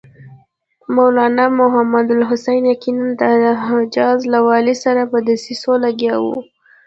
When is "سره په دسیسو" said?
4.83-5.71